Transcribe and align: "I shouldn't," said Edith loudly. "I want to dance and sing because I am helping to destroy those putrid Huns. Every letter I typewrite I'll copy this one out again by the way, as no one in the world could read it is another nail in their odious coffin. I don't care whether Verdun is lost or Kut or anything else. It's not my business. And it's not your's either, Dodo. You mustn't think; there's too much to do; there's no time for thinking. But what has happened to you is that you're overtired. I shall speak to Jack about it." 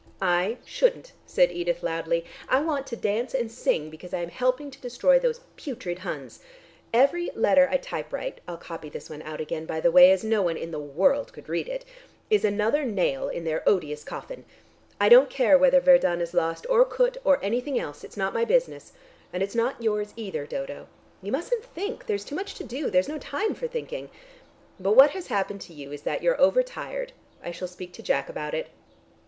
"I 0.19 0.57
shouldn't," 0.65 1.11
said 1.27 1.51
Edith 1.51 1.83
loudly. 1.83 2.25
"I 2.49 2.59
want 2.61 2.87
to 2.87 2.95
dance 2.95 3.35
and 3.35 3.51
sing 3.51 3.91
because 3.91 4.15
I 4.15 4.21
am 4.23 4.29
helping 4.31 4.71
to 4.71 4.81
destroy 4.81 5.19
those 5.19 5.41
putrid 5.57 5.99
Huns. 5.99 6.39
Every 6.91 7.29
letter 7.35 7.69
I 7.69 7.77
typewrite 7.77 8.41
I'll 8.47 8.57
copy 8.57 8.89
this 8.89 9.11
one 9.11 9.21
out 9.21 9.39
again 9.39 9.67
by 9.67 9.79
the 9.79 9.91
way, 9.91 10.09
as 10.11 10.23
no 10.23 10.41
one 10.41 10.57
in 10.57 10.71
the 10.71 10.79
world 10.79 11.31
could 11.33 11.47
read 11.47 11.67
it 11.69 11.85
is 12.31 12.43
another 12.43 12.83
nail 12.83 13.29
in 13.29 13.43
their 13.43 13.61
odious 13.69 14.03
coffin. 14.03 14.43
I 14.99 15.07
don't 15.07 15.29
care 15.29 15.55
whether 15.55 15.79
Verdun 15.79 16.19
is 16.19 16.33
lost 16.33 16.65
or 16.67 16.83
Kut 16.83 17.17
or 17.23 17.37
anything 17.43 17.77
else. 17.79 18.03
It's 18.03 18.17
not 18.17 18.33
my 18.33 18.43
business. 18.43 18.93
And 19.31 19.43
it's 19.43 19.53
not 19.53 19.83
your's 19.83 20.15
either, 20.15 20.47
Dodo. 20.47 20.87
You 21.21 21.31
mustn't 21.31 21.63
think; 21.63 22.07
there's 22.07 22.25
too 22.25 22.33
much 22.33 22.55
to 22.55 22.63
do; 22.63 22.89
there's 22.89 23.07
no 23.07 23.19
time 23.19 23.53
for 23.53 23.67
thinking. 23.67 24.09
But 24.79 24.95
what 24.95 25.11
has 25.11 25.27
happened 25.27 25.61
to 25.61 25.75
you 25.75 25.91
is 25.91 26.01
that 26.01 26.23
you're 26.23 26.41
overtired. 26.41 27.11
I 27.43 27.51
shall 27.51 27.67
speak 27.67 27.93
to 27.93 28.01
Jack 28.01 28.29
about 28.29 28.55
it." 28.55 28.69